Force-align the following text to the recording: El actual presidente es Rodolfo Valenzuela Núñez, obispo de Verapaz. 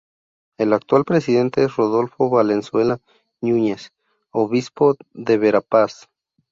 El 0.57 0.73
actual 0.73 1.05
presidente 1.05 1.63
es 1.63 1.75
Rodolfo 1.75 2.31
Valenzuela 2.31 2.97
Núñez, 3.39 3.91
obispo 4.31 4.95
de 5.13 5.37
Verapaz. 5.37 6.07